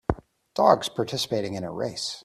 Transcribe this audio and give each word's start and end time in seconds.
Dogs 0.55 0.89
participating 0.89 1.53
in 1.53 1.63
a 1.63 1.71
race 1.71 2.19